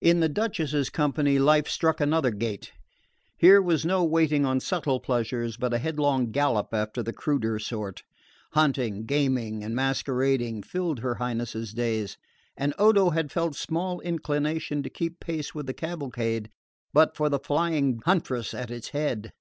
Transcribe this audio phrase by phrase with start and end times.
[0.00, 2.70] In the Duchess's company life struck another gait.
[3.36, 8.04] Here was no waiting on subtle pleasures, but a headlong gallop after the cruder sort.
[8.52, 12.16] Hunting, gaming and masquerading filled her Highness's days;
[12.56, 16.48] and Odo had felt small inclination to keep pace with the cavalcade,
[16.92, 19.32] but for the flying huntress at its head.